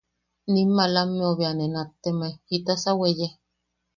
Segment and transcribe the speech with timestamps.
[0.53, 3.27] Nim malameu bea ne nattemae: –¿Jitasa weye?